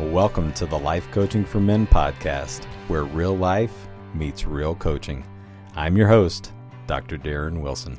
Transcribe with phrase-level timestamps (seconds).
[0.00, 5.24] Welcome to the Life Coaching for Men podcast, where real life meets real coaching.
[5.76, 6.52] I'm your host,
[6.88, 7.16] Dr.
[7.16, 7.96] Darren Wilson.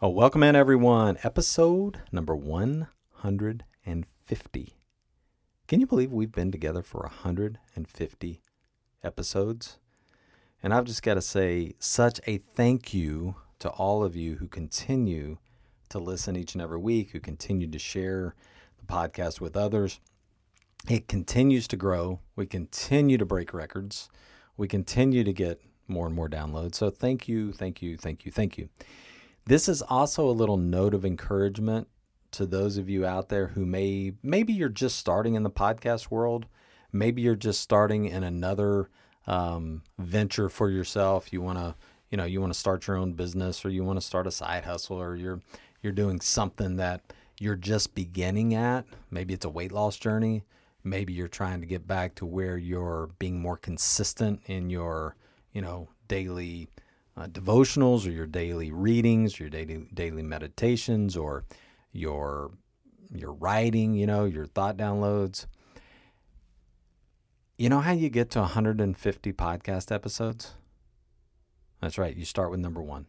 [0.00, 1.18] Oh, welcome in, everyone.
[1.22, 4.72] Episode number 150.
[5.68, 8.40] Can you believe we've been together for 150
[9.04, 9.78] episodes?
[10.62, 14.48] And I've just got to say, such a thank you to all of you who
[14.48, 15.38] continue
[15.88, 18.34] to listen each and every week, who continue to share
[18.78, 20.00] the podcast with others.
[20.88, 22.20] It continues to grow.
[22.34, 24.08] We continue to break records.
[24.56, 26.76] We continue to get more and more downloads.
[26.76, 28.68] So thank you, thank you, thank you, thank you.
[29.44, 31.88] This is also a little note of encouragement
[32.32, 36.10] to those of you out there who may maybe you're just starting in the podcast
[36.10, 36.46] world,
[36.92, 38.90] maybe you're just starting in another
[39.26, 41.32] um, venture for yourself.
[41.32, 41.74] You want to,
[42.10, 44.30] you know, you want to start your own business or you want to start a
[44.30, 45.40] side hustle or you're
[45.82, 48.86] you're doing something that you're just beginning at.
[49.10, 50.44] Maybe it's a weight loss journey.
[50.82, 55.16] Maybe you're trying to get back to where you're being more consistent in your,
[55.52, 56.68] you know, daily
[57.16, 61.44] uh, devotionals or your daily readings, your daily daily meditations, or
[61.92, 62.52] your
[63.12, 63.94] your writing.
[63.94, 65.46] You know, your thought downloads.
[67.58, 70.56] You know how you get to 150 podcast episodes?
[71.80, 72.14] That's right.
[72.14, 73.06] You start with number one,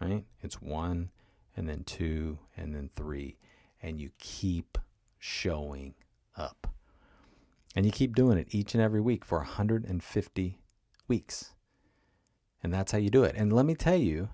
[0.00, 0.24] right?
[0.40, 1.10] It's one,
[1.56, 3.38] and then two, and then three,
[3.82, 4.78] and you keep
[5.18, 5.94] showing
[6.36, 6.68] up.
[7.74, 10.58] And you keep doing it each and every week for 150
[11.08, 11.54] weeks.
[12.62, 13.34] And that's how you do it.
[13.34, 14.28] And let me tell you,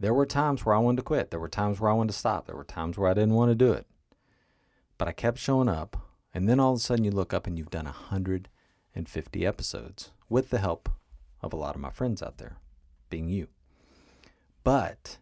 [0.00, 1.30] there were times where I wanted to quit.
[1.30, 2.46] There were times where I wanted to stop.
[2.46, 3.86] There were times where I didn't want to do it.
[4.98, 5.96] But I kept showing up.
[6.34, 8.48] And then all of a sudden you look up and you've done 100
[8.94, 10.88] and 50 episodes with the help
[11.40, 12.56] of a lot of my friends out there,
[13.10, 13.48] being you.
[14.64, 15.18] But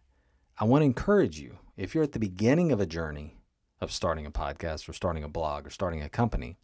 [0.59, 3.37] I want to encourage you if you're at the beginning of a journey
[3.79, 6.57] of starting a podcast or starting a blog or starting a company,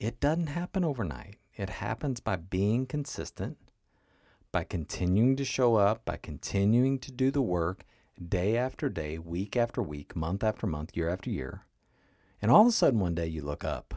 [0.00, 1.36] it doesn't happen overnight.
[1.54, 3.58] It happens by being consistent,
[4.50, 7.84] by continuing to show up, by continuing to do the work
[8.28, 11.66] day after day, week after week, month after month, year after year.
[12.40, 13.94] And all of a sudden, one day you look up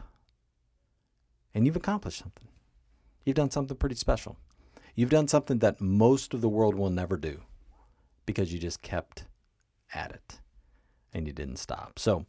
[1.55, 2.47] and you've accomplished something.
[3.23, 4.37] You've done something pretty special.
[4.93, 7.41] You've done something that most of the world will never do
[8.25, 9.25] because you just kept
[9.93, 10.39] at it
[11.13, 11.97] and you didn't stop.
[11.97, 12.25] So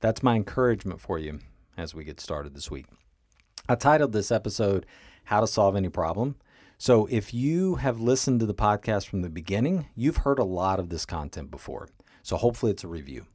[0.00, 1.40] that's my encouragement for you
[1.76, 2.86] as we get started this week.
[3.68, 4.86] I titled this episode,
[5.24, 6.36] How to Solve Any Problem.
[6.78, 10.78] So if you have listened to the podcast from the beginning, you've heard a lot
[10.78, 11.88] of this content before.
[12.22, 13.26] So hopefully it's a review.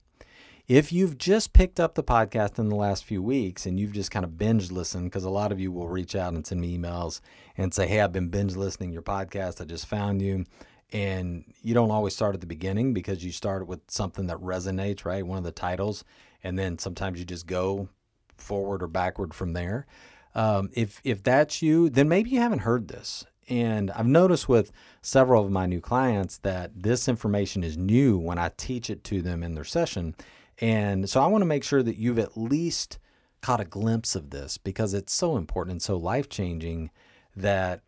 [0.71, 4.09] If you've just picked up the podcast in the last few weeks and you've just
[4.09, 6.77] kind of binge listened, because a lot of you will reach out and send me
[6.77, 7.19] emails
[7.57, 9.59] and say, Hey, I've been binge listening your podcast.
[9.59, 10.45] I just found you.
[10.93, 15.03] And you don't always start at the beginning because you start with something that resonates,
[15.03, 15.27] right?
[15.27, 16.05] One of the titles.
[16.41, 17.89] And then sometimes you just go
[18.37, 19.87] forward or backward from there.
[20.35, 23.25] Um, if if that's you, then maybe you haven't heard this.
[23.49, 24.71] And I've noticed with
[25.01, 29.21] several of my new clients that this information is new when I teach it to
[29.21, 30.15] them in their session.
[30.59, 32.99] And so I want to make sure that you've at least
[33.41, 36.91] caught a glimpse of this because it's so important and so life changing
[37.35, 37.81] that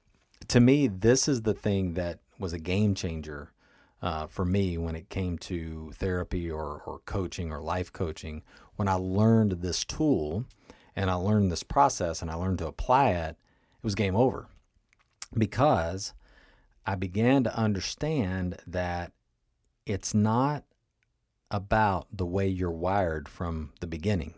[0.47, 3.51] to me, this is the thing that was a game changer
[4.01, 8.43] uh, for me when it came to therapy or, or coaching or life coaching.
[8.75, 10.45] When I learned this tool
[10.95, 14.47] and I learned this process and I learned to apply it, it was game over
[15.37, 16.13] because
[16.85, 19.13] I began to understand that
[19.85, 20.63] it's not
[21.53, 24.33] about the way you're wired from the beginning.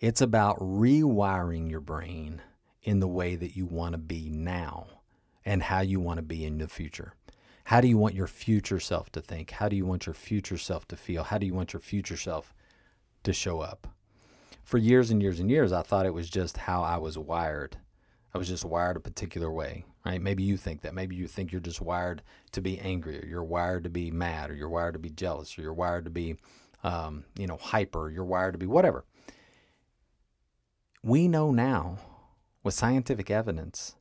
[0.00, 2.40] It's about rewiring your brain
[2.82, 4.86] in the way that you want to be now
[5.44, 7.12] and how you want to be in the future.
[7.64, 9.52] How do you want your future self to think?
[9.52, 11.24] How do you want your future self to feel?
[11.24, 12.54] How do you want your future self
[13.22, 13.86] to show up?
[14.62, 17.76] For years and years and years, I thought it was just how I was wired.
[18.34, 20.20] I was just wired a particular way, right?
[20.20, 20.92] Maybe you think that.
[20.92, 22.20] Maybe you think you're just wired
[22.50, 25.56] to be angry, or you're wired to be mad, or you're wired to be jealous,
[25.56, 26.34] or you're wired to be,
[26.82, 29.04] um, you know, hyper, you're wired to be whatever.
[31.00, 31.98] We know now,
[32.64, 33.94] with scientific evidence,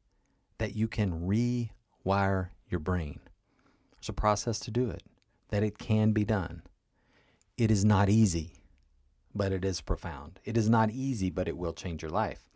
[0.58, 3.20] that you can rewire your brain.
[3.96, 5.04] There's a process to do it,
[5.50, 6.64] that it can be done.
[7.56, 8.54] It is not easy,
[9.36, 10.40] but it is profound.
[10.44, 12.50] It is not easy, but it will change your life.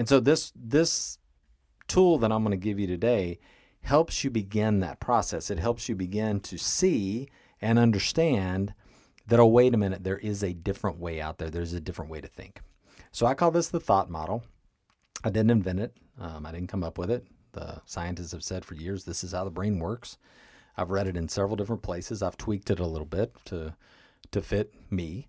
[0.00, 1.18] And so this this
[1.86, 3.38] tool that I'm going to give you today
[3.82, 5.50] helps you begin that process.
[5.50, 7.28] It helps you begin to see
[7.60, 8.72] and understand
[9.26, 11.50] that oh wait a minute, there is a different way out there.
[11.50, 12.62] There's a different way to think.
[13.12, 14.42] So I call this the thought model.
[15.22, 15.94] I didn't invent it.
[16.18, 17.26] Um, I didn't come up with it.
[17.52, 20.16] The scientists have said for years this is how the brain works.
[20.78, 22.22] I've read it in several different places.
[22.22, 23.76] I've tweaked it a little bit to
[24.30, 25.28] to fit me,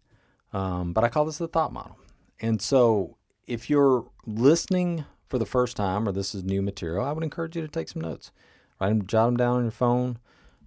[0.54, 1.98] um, but I call this the thought model.
[2.40, 3.18] And so,
[3.52, 7.58] if you're listening for the first time or this is new material, I would encourage
[7.58, 8.32] you to take some notes.
[8.80, 10.20] Write them, jot them down on your phone.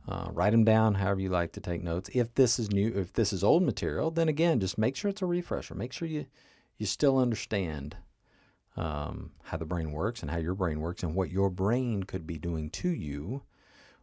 [0.06, 2.10] Uh, write them down however you like to take notes.
[2.12, 5.22] If this is new, if this is old material, then again, just make sure it's
[5.22, 5.74] a refresher.
[5.74, 6.26] Make sure you
[6.76, 7.96] you still understand
[8.76, 12.26] um, how the brain works and how your brain works and what your brain could
[12.26, 13.42] be doing to you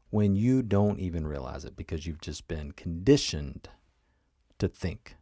[0.09, 3.69] when you don't even realize it because you've just been conditioned
[4.57, 5.17] to think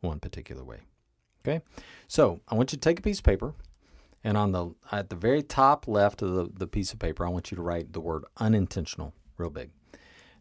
[0.00, 0.80] one particular way.
[1.46, 1.60] Okay,
[2.08, 3.52] so I want you to take a piece of paper,
[4.22, 7.28] and on the at the very top left of the, the piece of paper, I
[7.28, 9.70] want you to write the word unintentional real big.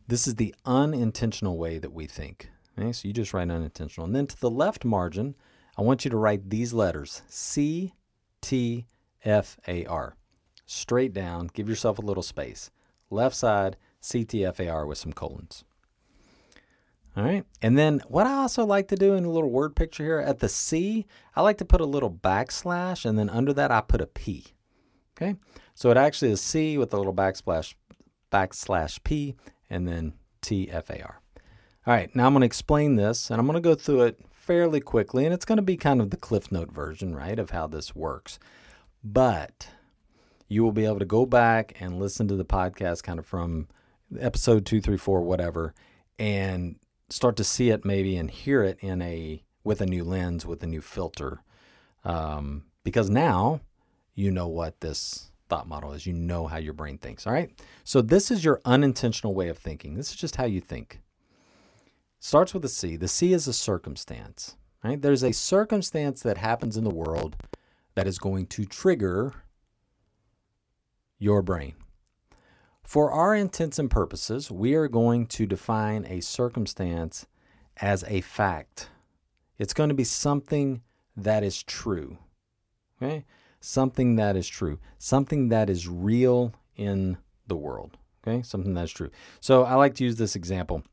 [0.08, 2.52] This is the unintentional way that we think.
[2.80, 5.36] Okay, so you just write unintentional, and then to the left margin,
[5.78, 7.94] I want you to write these letters C
[8.40, 8.86] T
[9.26, 10.16] F A R.
[10.66, 12.72] Straight down, give yourself a little space.
[13.10, 15.66] Left side, C T F A R with some colons.
[17.16, 17.46] All right.
[17.62, 20.40] And then what I also like to do in a little word picture here at
[20.40, 21.06] the C,
[21.36, 24.46] I like to put a little backslash and then under that I put a P.
[25.16, 25.36] Okay.
[25.76, 27.76] So it actually is C with a little backslash
[28.32, 29.36] backslash P
[29.70, 31.22] and then T F A R.
[31.86, 32.14] All right.
[32.16, 35.26] Now I'm going to explain this and I'm going to go through it fairly quickly
[35.26, 37.96] and it's going to be kind of the Cliff Note version, right, of how this
[37.96, 38.40] works.
[39.04, 39.70] But
[40.48, 43.68] you will be able to go back and listen to the podcast kind of from
[44.20, 45.74] episode two, three, four, whatever,
[46.18, 46.76] and
[47.14, 50.64] start to see it maybe and hear it in a with a new lens with
[50.64, 51.42] a new filter.
[52.04, 53.62] Um, because now
[54.14, 56.06] you know what this thought model is.
[56.06, 57.52] You know how your brain thinks all right?
[57.84, 59.96] So this is your unintentional way of thinking.
[59.96, 61.00] This is just how you think.
[62.20, 62.96] Starts with a c.
[62.96, 65.02] The c is a circumstance right?
[65.02, 67.38] There's a circumstance that happens in the world
[67.96, 69.34] that is going to trigger
[71.18, 71.74] your brain
[72.84, 77.26] for our intents and purposes, we are going to define a circumstance
[77.78, 78.90] as a fact.
[79.58, 80.82] It's going to be something
[81.16, 82.18] that is true.
[83.02, 83.26] Okay?
[83.60, 84.80] Something that is true.
[84.98, 87.98] Something that is real in the world.
[88.26, 88.42] Okay?
[88.44, 89.10] Something that's true.
[89.40, 90.84] So I like to use this example.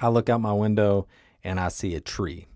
[0.00, 1.06] I look out my window
[1.44, 2.46] and I see a tree.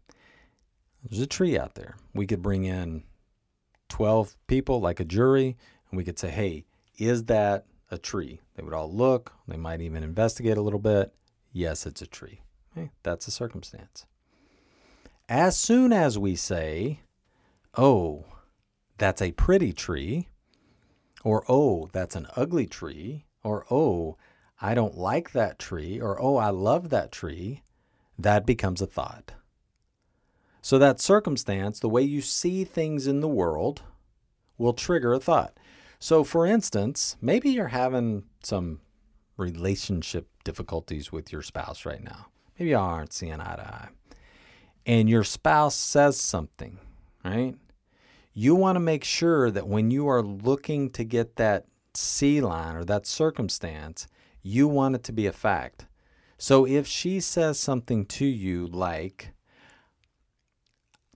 [1.04, 1.96] There's a tree out there.
[2.14, 3.04] We could bring in
[3.90, 5.56] 12 people, like a jury,
[5.90, 6.64] and we could say, hey,
[6.96, 8.40] is that a tree.
[8.54, 11.14] They would all look, they might even investigate a little bit.
[11.52, 12.40] Yes, it's a tree.
[12.76, 14.04] Okay, that's a circumstance.
[15.28, 17.00] As soon as we say,
[17.76, 18.24] oh,
[18.98, 20.28] that's a pretty tree,
[21.22, 24.16] or oh, that's an ugly tree, or oh,
[24.60, 27.62] I don't like that tree, or oh, I love that tree,
[28.18, 29.32] that becomes a thought.
[30.60, 33.82] So, that circumstance, the way you see things in the world,
[34.56, 35.58] will trigger a thought.
[36.04, 38.80] So, for instance, maybe you're having some
[39.38, 42.26] relationship difficulties with your spouse right now.
[42.58, 43.88] Maybe you aren't seeing eye to eye.
[44.84, 46.78] And your spouse says something,
[47.24, 47.54] right?
[48.34, 52.76] You want to make sure that when you are looking to get that C line
[52.76, 54.06] or that circumstance,
[54.42, 55.86] you want it to be a fact.
[56.36, 59.32] So if she says something to you like,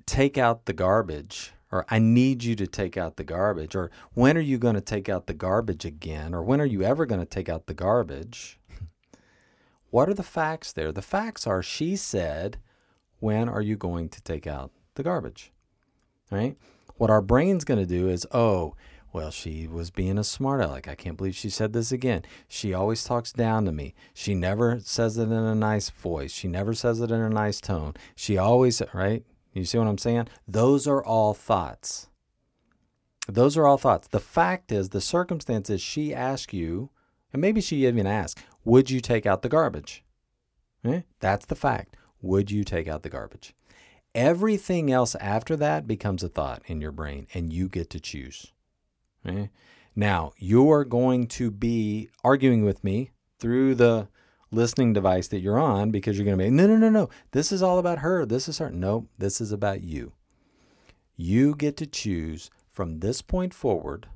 [0.07, 4.37] take out the garbage, or I need you to take out the garbage, or when
[4.37, 7.21] are you going to take out the garbage again, or when are you ever going
[7.21, 8.59] to take out the garbage?
[9.91, 10.93] what are the facts there?
[10.93, 12.59] The facts are she said,
[13.21, 15.53] when are you going to take out the garbage?
[16.31, 16.57] Right?
[16.97, 18.75] What our brain's going to do is, oh,
[19.13, 20.87] well, she was being a smart aleck.
[20.87, 22.23] I can't believe she said this again.
[22.47, 23.95] She always talks down to me.
[24.13, 26.31] She never says it in a nice voice.
[26.31, 27.95] She never says it in a nice tone.
[28.15, 29.25] She always, right?
[29.59, 30.29] You see what I'm saying?
[30.47, 32.09] Those are all thoughts.
[33.27, 34.09] Those are all thoughts.
[34.09, 36.91] The fact is, the circumstance is she asked you,
[37.33, 40.05] and maybe she even asked, Would you take out the garbage?
[40.85, 41.03] Eh?
[41.21, 41.97] That's the fact.
[42.23, 43.55] Would you take out the garbage?
[44.15, 48.53] Everything else after that becomes a thought in your brain, and you get to choose.
[49.27, 49.49] Eh?
[49.95, 54.09] Now, you are going to be arguing with me through the
[54.51, 57.09] listening device that you're on because you're going to be, no, no, no, no.
[57.33, 58.25] This is all about her.
[58.25, 58.71] This is her.
[58.71, 60.13] No, this is about you.
[61.17, 64.07] You get to choose from this point forward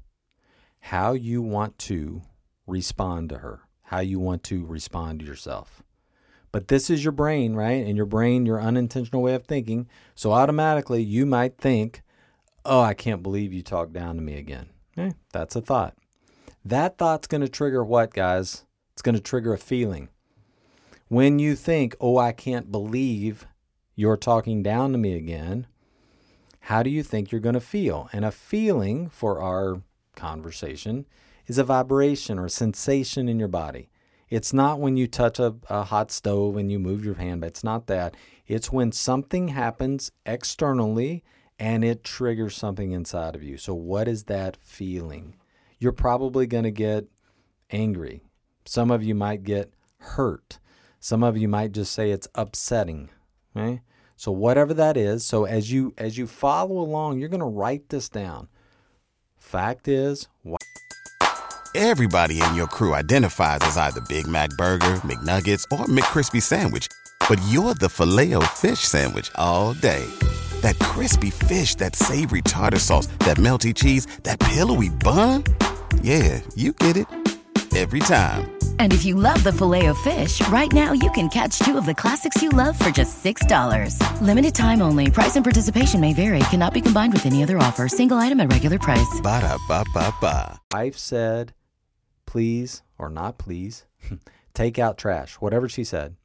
[0.80, 2.22] how you want to
[2.66, 5.82] respond to her, how you want to respond to yourself.
[6.52, 7.84] But this is your brain, right?
[7.84, 9.88] And your brain, your unintentional way of thinking.
[10.14, 12.02] So automatically you might think,
[12.64, 14.68] oh, I can't believe you talked down to me again.
[14.96, 15.96] Eh, that's a thought.
[16.64, 18.64] That thought's going to trigger what, guys?
[18.92, 20.08] It's going to trigger a feeling.
[21.12, 23.46] When you think, oh, I can't believe
[23.94, 25.66] you're talking down to me again,
[26.60, 28.08] how do you think you're going to feel?
[28.14, 29.82] And a feeling for our
[30.16, 31.04] conversation
[31.46, 33.90] is a vibration or a sensation in your body.
[34.30, 37.48] It's not when you touch a, a hot stove and you move your hand, but
[37.48, 38.16] it's not that.
[38.46, 41.22] It's when something happens externally
[41.58, 43.58] and it triggers something inside of you.
[43.58, 45.36] So, what is that feeling?
[45.78, 47.04] You're probably going to get
[47.70, 48.22] angry.
[48.64, 50.58] Some of you might get hurt.
[51.04, 53.10] Some of you might just say it's upsetting.
[53.56, 53.82] Okay?
[54.14, 57.88] So whatever that is, so as you as you follow along, you're going to write
[57.88, 58.46] this down.
[59.36, 60.28] Fact is,
[61.74, 66.86] everybody in your crew identifies as either Big Mac burger, McNuggets, or McCrispy sandwich,
[67.28, 70.06] but you're the Filet-O-Fish sandwich all day.
[70.60, 75.42] That crispy fish, that savory tartar sauce, that melty cheese, that pillowy bun?
[76.00, 77.08] Yeah, you get it
[77.74, 78.61] every time.
[78.82, 82.42] And if you love the Filet-O-Fish, right now you can catch two of the classics
[82.42, 83.96] you love for just $6.
[84.20, 85.08] Limited time only.
[85.08, 86.40] Price and participation may vary.
[86.50, 87.86] Cannot be combined with any other offer.
[87.86, 89.20] Single item at regular price.
[89.22, 90.60] Ba da ba ba ba.
[90.72, 91.54] Wife said,
[92.26, 93.86] please or not please,
[94.52, 96.16] take out trash, whatever she said.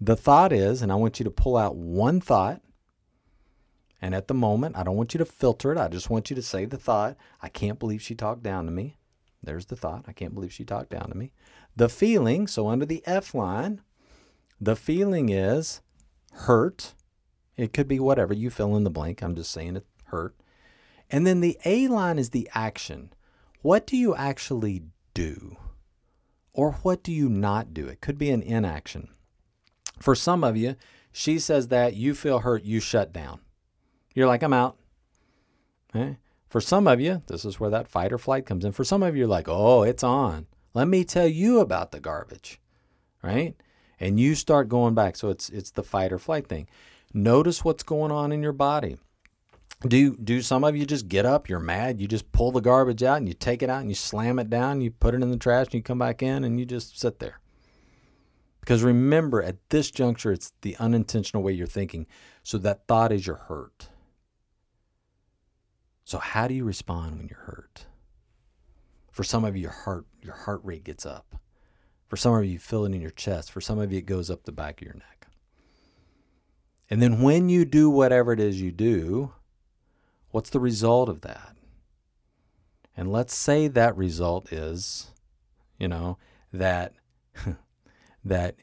[0.00, 2.60] The thought is, and I want you to pull out one thought.
[4.02, 5.78] And at the moment, I don't want you to filter it.
[5.78, 7.16] I just want you to say the thought.
[7.40, 8.96] I can't believe she talked down to me.
[9.44, 10.06] There's the thought.
[10.08, 11.30] I can't believe she talked down to me.
[11.76, 13.80] The feeling, so under the F line,
[14.60, 15.80] the feeling is
[16.32, 16.94] hurt.
[17.56, 19.22] It could be whatever you fill in the blank.
[19.22, 20.34] I'm just saying it hurt.
[21.10, 23.12] And then the A line is the action.
[23.62, 24.82] What do you actually
[25.14, 25.56] do?
[26.52, 27.86] Or what do you not do?
[27.88, 29.08] It could be an inaction.
[29.98, 30.76] For some of you,
[31.12, 33.40] she says that you feel hurt, you shut down.
[34.14, 34.76] You're like, I'm out.
[35.94, 36.18] Okay?
[36.48, 38.72] For some of you, this is where that fight or flight comes in.
[38.72, 40.46] For some of you, you're like, oh, it's on.
[40.74, 42.60] Let me tell you about the garbage,
[43.22, 43.54] right?
[44.00, 45.16] And you start going back.
[45.16, 46.68] So it's it's the fight or flight thing.
[47.14, 48.98] Notice what's going on in your body.
[49.86, 53.02] Do do some of you just get up, you're mad, you just pull the garbage
[53.02, 55.30] out and you take it out and you slam it down, you put it in
[55.30, 57.40] the trash and you come back in and you just sit there.
[58.60, 62.06] Because remember, at this juncture, it's the unintentional way you're thinking.
[62.42, 63.90] So that thought is your hurt.
[66.04, 67.84] So how do you respond when you're hurt?
[69.14, 71.36] For some of you, your heart your heart rate gets up.
[72.08, 73.52] For some of you, you feel it in your chest.
[73.52, 75.28] For some of you, it goes up the back of your neck.
[76.90, 79.32] And then when you do whatever it is you do,
[80.32, 81.54] what's the result of that?
[82.96, 85.12] And let's say that result is,
[85.78, 86.18] you know,
[86.52, 86.94] that
[88.24, 88.56] that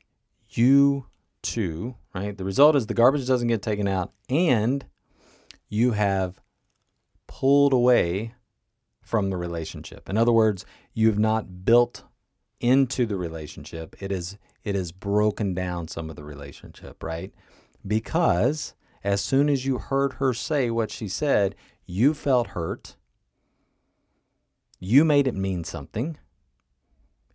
[0.50, 1.06] you
[1.42, 2.38] too, right?
[2.38, 4.86] The result is the garbage doesn't get taken out and
[5.70, 6.42] you have
[7.26, 8.34] pulled away
[9.12, 10.10] from the relationship.
[10.10, 12.06] In other words, you've not built
[12.62, 13.94] into the relationship.
[14.02, 17.34] It is it has broken down some of the relationship, right?
[17.86, 22.96] Because as soon as you heard her say what she said, you felt hurt.
[24.80, 26.18] You made it mean something.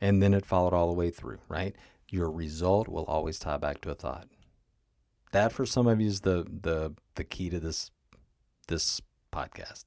[0.01, 1.77] And then it followed all the way through, right?
[2.09, 4.29] Your result will always tie back to a thought.
[5.33, 7.91] That for some of you is the the the key to this
[8.69, 9.85] this podcast.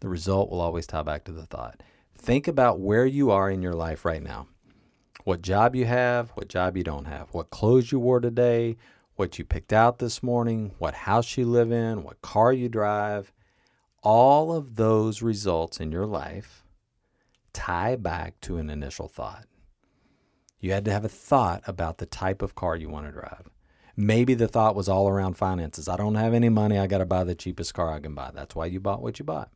[0.00, 1.82] The result will always tie back to the thought.
[2.16, 4.48] Think about where you are in your life right now.
[5.24, 8.76] What job you have, what job you don't have, what clothes you wore today,
[9.16, 13.32] what you picked out this morning, what house you live in, what car you drive.
[14.02, 16.64] All of those results in your life
[17.52, 19.46] tie back to an initial thought.
[20.60, 23.48] You had to have a thought about the type of car you want to drive.
[23.96, 25.88] Maybe the thought was all around finances.
[25.88, 26.78] I don't have any money.
[26.78, 28.30] I got to buy the cheapest car I can buy.
[28.34, 29.50] That's why you bought what you bought.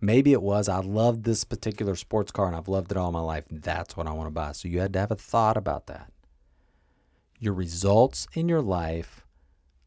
[0.00, 3.20] Maybe it was, I loved this particular sports car and I've loved it all my
[3.20, 3.44] life.
[3.50, 4.52] That's what I want to buy.
[4.52, 6.12] So you had to have a thought about that.
[7.40, 9.24] Your results in your life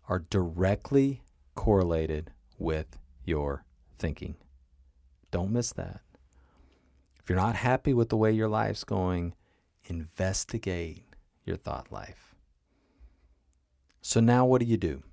[0.09, 1.21] are directly
[1.55, 3.65] correlated with your
[3.97, 4.35] thinking.
[5.31, 6.01] Don't miss that.
[7.21, 9.35] If you're not happy with the way your life's going,
[9.85, 11.05] investigate
[11.45, 12.35] your thought life.
[14.01, 15.03] So now what do you do?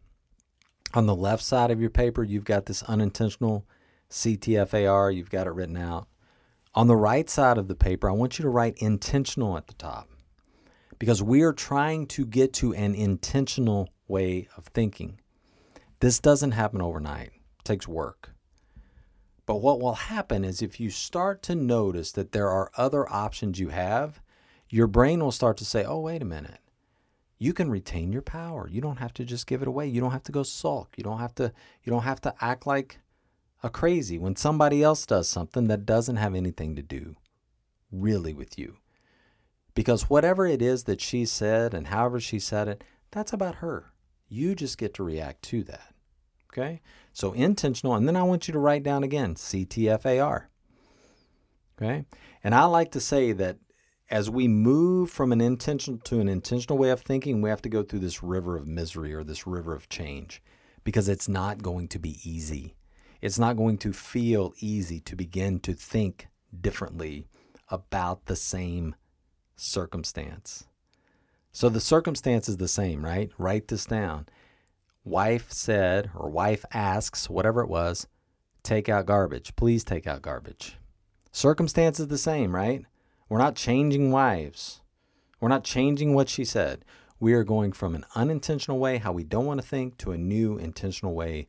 [0.95, 3.67] On the left side of your paper, you've got this unintentional
[4.11, 6.09] CTFAR, you've got it written out.
[6.75, 9.75] On the right side of the paper, I want you to write intentional at the
[9.75, 10.09] top
[10.99, 15.21] because we are trying to get to an intentional way of thinking.
[16.01, 18.31] This doesn't happen overnight, it takes work.
[19.47, 23.59] But what will happen is if you start to notice that there are other options
[23.59, 24.21] you have,
[24.69, 26.61] your brain will start to say, oh, wait a minute
[27.39, 28.69] you can retain your power.
[28.69, 29.87] You don't have to just give it away.
[29.87, 30.95] You don't have to go sulk.
[30.97, 31.53] You don't have to
[31.85, 32.99] you don't have to act like
[33.63, 37.17] a crazy when somebody else does something that doesn't have anything to do
[37.91, 38.77] really with you.
[39.75, 43.93] Because whatever it is that she said and however she said it, that's about her.
[44.29, 45.95] You just get to react to that.
[46.53, 46.81] Okay?
[47.13, 50.47] So intentional and then I want you to write down again CTFAR.
[51.81, 52.05] Okay?
[52.43, 53.59] And I like to say that
[54.11, 57.69] as we move from an intentional to an intentional way of thinking, we have to
[57.69, 60.43] go through this river of misery or this river of change
[60.83, 62.75] because it's not going to be easy.
[63.21, 66.29] It's not going to feel easy to begin to think
[66.61, 67.27] differently
[67.69, 68.95] about the same
[69.57, 70.67] circumstance.
[71.51, 73.31] So the circumstance is the same, right?
[73.37, 74.27] Write this down.
[75.05, 78.07] Wife said, or wife asks, whatever it was,
[78.63, 79.57] take out garbage.
[79.57, 80.77] Please take out garbage.
[81.33, 82.85] Circumstance is the same, right?
[83.29, 84.83] We're not changing wives.
[85.41, 86.85] We're not changing what she said.
[87.21, 90.19] We are going from an unintentional way, how we don't want to think, to a
[90.19, 91.49] new intentional way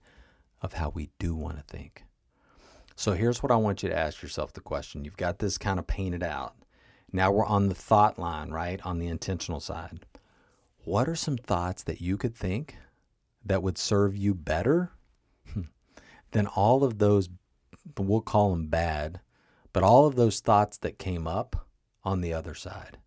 [0.62, 2.04] of how we do want to think.
[2.96, 5.06] So here's what I want you to ask yourself the question.
[5.06, 6.56] You've got this kind of painted out.
[7.12, 8.80] Now we're on the thought line, right?
[8.86, 10.06] On the intentional side.
[10.84, 12.76] What are some thoughts that you could think
[13.46, 14.92] that would serve you better
[16.32, 17.30] than all of those,
[17.98, 19.22] we'll call them bad,
[19.72, 21.68] but all of those thoughts that came up
[22.04, 22.98] on the other side?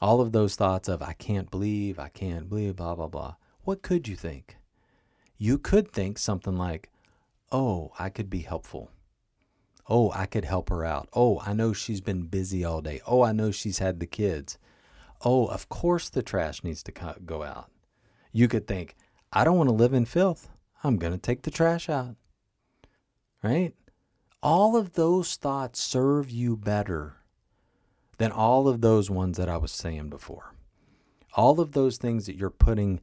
[0.00, 3.34] All of those thoughts of, I can't believe, I can't believe, blah, blah, blah.
[3.62, 4.56] What could you think?
[5.42, 6.90] You could think something like,
[7.50, 8.90] oh, I could be helpful.
[9.88, 11.08] Oh, I could help her out.
[11.14, 13.00] Oh, I know she's been busy all day.
[13.06, 14.58] Oh, I know she's had the kids.
[15.24, 16.92] Oh, of course the trash needs to
[17.24, 17.70] go out.
[18.32, 18.96] You could think,
[19.32, 20.50] I don't want to live in filth.
[20.84, 22.16] I'm going to take the trash out.
[23.42, 23.74] Right?
[24.42, 27.16] All of those thoughts serve you better
[28.18, 30.54] than all of those ones that I was saying before.
[31.32, 33.00] All of those things that you're putting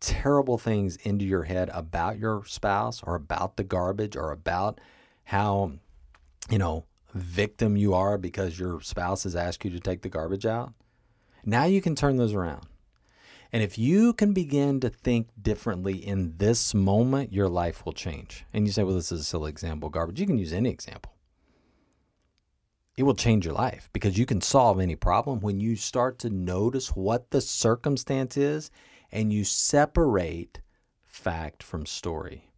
[0.00, 4.80] terrible things into your head about your spouse or about the garbage or about
[5.24, 5.72] how,
[6.50, 10.46] you know, victim you are because your spouse has asked you to take the garbage
[10.46, 10.72] out.
[11.44, 12.66] Now you can turn those around.
[13.52, 18.44] And if you can begin to think differently in this moment, your life will change.
[18.54, 20.20] And you say, well, this is a silly example, garbage.
[20.20, 21.12] You can use any example.
[22.96, 26.30] It will change your life because you can solve any problem when you start to
[26.30, 28.70] notice what the circumstance is
[29.12, 30.60] and you separate
[31.04, 32.50] fact from story.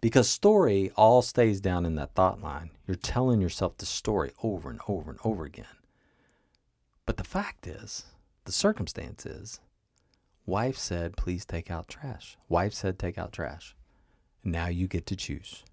[0.00, 2.70] Because story all stays down in that thought line.
[2.86, 5.66] You're telling yourself the story over and over and over again.
[7.06, 8.04] But the fact is,
[8.44, 9.60] the circumstance is,
[10.44, 12.36] wife said, please take out trash.
[12.48, 13.74] Wife said, take out trash.
[14.44, 15.64] Now you get to choose.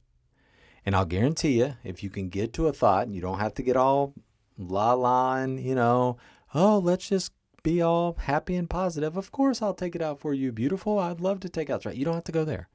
[0.85, 3.53] And I'll guarantee you, if you can get to a thought, and you don't have
[3.55, 4.13] to get all
[4.57, 6.17] la la and, you know,
[6.53, 7.31] oh, let's just
[7.63, 9.17] be all happy and positive.
[9.17, 10.99] Of course, I'll take it out for you, beautiful.
[10.99, 11.85] I'd love to take out.
[11.85, 11.95] Right?
[11.95, 12.67] You don't have to go there.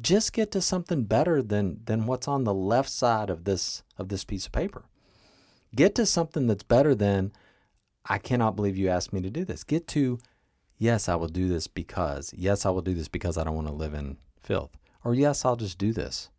[0.00, 4.08] Just get to something better than than what's on the left side of this of
[4.08, 4.84] this piece of paper.
[5.74, 7.32] Get to something that's better than
[8.04, 9.64] I cannot believe you asked me to do this.
[9.64, 10.18] Get to
[10.76, 13.68] yes, I will do this because yes, I will do this because I don't want
[13.68, 14.70] to live in filth.
[15.04, 16.30] Or yes, I'll just do this.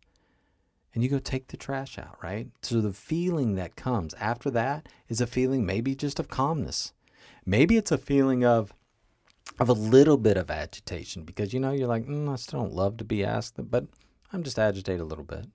[0.92, 2.48] And you go take the trash out, right?
[2.62, 6.92] So the feeling that comes after that is a feeling maybe just of calmness
[7.44, 8.72] Maybe it's a feeling of
[9.58, 12.72] of a little bit of agitation because you know you're like, mm, I still don't
[12.72, 13.86] love to be asked, but
[14.32, 15.46] I'm just agitated a little bit.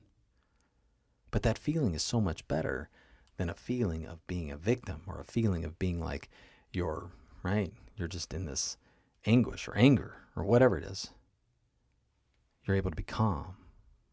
[1.32, 2.90] But that feeling is so much better
[3.38, 6.30] than a feeling of being a victim or a feeling of being like
[6.72, 7.12] you're
[7.44, 7.74] right.
[7.96, 8.78] You're just in this
[9.26, 11.10] anguish or anger or whatever it is.
[12.66, 13.58] You're able to be calm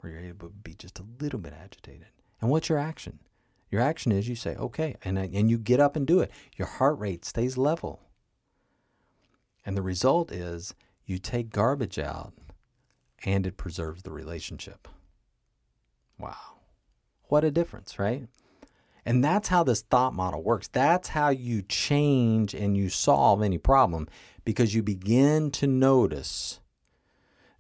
[0.02, 2.08] or you're able to be just a little bit agitated.
[2.40, 3.18] And what's your action?
[3.72, 6.30] Your action is you say, okay, and, and you get up and do it.
[6.56, 8.00] Your heart rate stays level.
[9.64, 10.74] And the result is
[11.06, 12.34] you take garbage out
[13.24, 14.88] and it preserves the relationship.
[16.18, 16.58] Wow.
[17.28, 18.28] What a difference, right?
[19.06, 20.68] And that's how this thought model works.
[20.68, 24.06] That's how you change and you solve any problem
[24.44, 26.60] because you begin to notice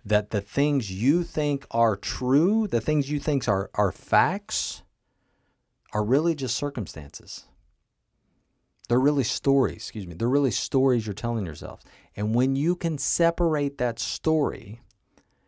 [0.04, 4.82] that the things you think are true, the things you think are, are facts,
[5.92, 7.44] are really just circumstances.
[8.88, 10.14] They're really stories, excuse me.
[10.14, 11.82] They're really stories you're telling yourself.
[12.16, 14.80] And when you can separate that story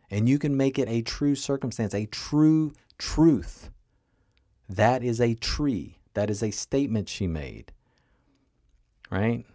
[0.09, 3.69] and you can make it a true circumstance, a true truth,
[4.69, 5.99] that is a tree.
[6.13, 7.71] That is a statement she made.
[9.11, 9.45] Right?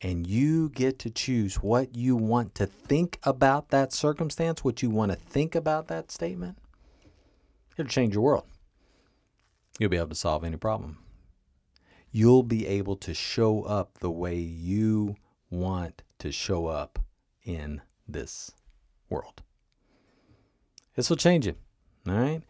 [0.00, 4.90] And you get to choose what you want to think about that circumstance, what you
[4.90, 6.58] want to think about that statement.
[7.76, 8.44] It'll change your world.
[9.78, 10.98] You'll be able to solve any problem.
[12.10, 15.16] You'll be able to show up the way you
[15.50, 16.98] want to show up
[17.44, 18.52] in this
[19.08, 19.42] world.
[20.94, 21.54] This will change you.
[22.06, 22.42] All right?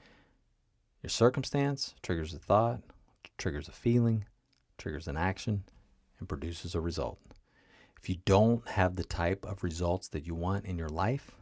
[1.03, 2.81] Your circumstance triggers a thought,
[3.39, 4.25] triggers a feeling,
[4.79, 5.65] triggers an action,
[6.19, 7.19] and produces a result.
[8.01, 11.37] If you don't have the type of results that you want in your life,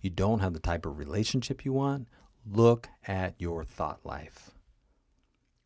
[0.00, 2.08] you don't have the type of relationship you want,
[2.44, 4.50] look at your thought life.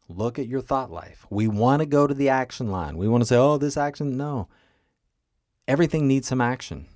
[0.09, 1.27] Look at your thought life.
[1.31, 2.97] We want to go to the action line.
[2.99, 4.17] We want to say, oh, this action.
[4.17, 4.49] No.
[5.67, 6.87] Everything needs some action.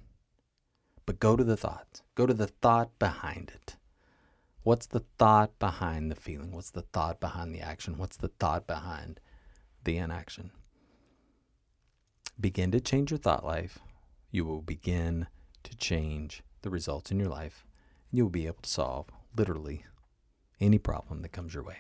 [1.07, 2.03] But go to the thought.
[2.15, 3.77] Go to the thought behind it.
[4.63, 6.53] What's the thought behind the feeling?
[6.53, 7.97] What's the thought behind the action?
[7.97, 9.21] What's the thought behind
[9.85, 10.51] the inaction?
[12.39, 13.79] Begin to change your thought life.
[14.31, 15.29] You will begin
[15.63, 17.65] to change the results in your life.
[18.11, 19.87] And you will be able to solve literally
[20.61, 21.79] any problem that comes your way.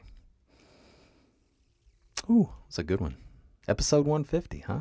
[2.30, 3.16] Ooh, it's a good one.
[3.66, 4.80] Episode 150, huh?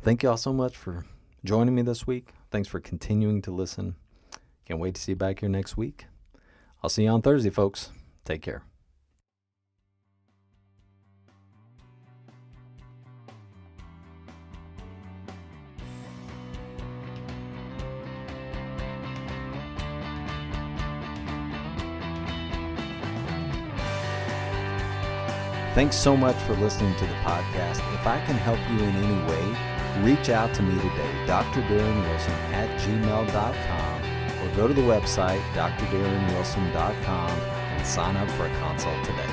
[0.00, 1.04] Thank you all so much for
[1.44, 2.30] joining me this week.
[2.50, 3.96] Thanks for continuing to listen.
[4.64, 6.06] Can't wait to see you back here next week.
[6.82, 7.90] I'll see you on Thursday, folks.
[8.24, 8.69] Take care.
[25.80, 27.78] Thanks so much for listening to the podcast.
[27.94, 31.62] If I can help you in any way, reach out to me today, Dr.
[31.62, 34.02] Darren Wilson at gmail.com,
[34.42, 39.24] or go to the website, drdarrenwilson.com, and sign up for a consult today.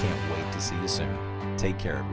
[0.00, 1.14] Can't wait to see you soon.
[1.58, 2.11] Take care, everyone.